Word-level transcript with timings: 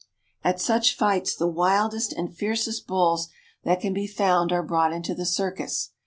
At 0.43 0.59
such 0.59 0.97
fights 0.97 1.35
the 1.35 1.45
wildest 1.45 2.11
and 2.11 2.35
fiercest 2.35 2.87
bulls 2.87 3.27
that 3.63 3.79
can 3.81 3.93
be 3.93 4.07
found 4.07 4.51
are 4.51 4.63
brought 4.63 4.93
into 4.93 5.13
the 5.13 5.27
circus. 5.27 5.91